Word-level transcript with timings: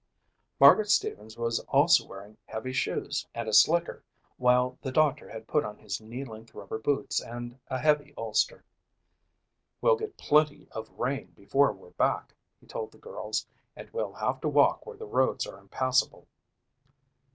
Margaret 0.59 0.89
Stevens 0.89 1.37
was 1.37 1.59
also 1.69 2.07
wearing 2.07 2.35
heavy 2.47 2.73
shoes 2.73 3.27
and 3.35 3.47
a 3.47 3.53
slicker 3.53 4.03
while 4.37 4.79
the 4.81 4.91
doctor 4.91 5.29
had 5.29 5.45
put 5.47 5.63
on 5.63 5.77
knee 5.99 6.23
length 6.23 6.55
rubber 6.55 6.79
boots 6.79 7.19
and 7.21 7.59
a 7.67 7.77
heavy 7.77 8.11
ulster. 8.17 8.65
"We'll 9.79 9.97
get 9.97 10.17
plenty 10.17 10.67
of 10.71 10.89
rain 10.97 11.33
before 11.35 11.71
we're 11.71 11.91
back," 11.91 12.33
he 12.59 12.65
told 12.65 12.91
the 12.91 12.97
girls, 12.97 13.45
"and 13.75 13.91
we'll 13.91 14.13
have 14.13 14.41
to 14.41 14.47
walk 14.49 14.87
where 14.87 14.97
the 14.97 15.05
roads 15.05 15.45
are 15.45 15.59
impassable." 15.59 16.27